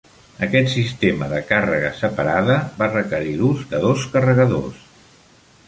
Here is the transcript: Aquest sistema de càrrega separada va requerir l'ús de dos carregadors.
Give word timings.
Aquest 0.45 0.69
sistema 0.75 1.27
de 1.33 1.41
càrrega 1.49 1.91
separada 1.99 2.55
va 2.81 2.89
requerir 2.95 3.37
l'ús 3.43 3.61
de 3.75 3.83
dos 3.87 4.07
carregadors. 4.17 4.85